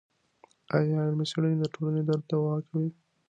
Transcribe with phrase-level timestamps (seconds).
[0.75, 2.89] ايا علمي څېړنه د ټولني درد دوا کوي؟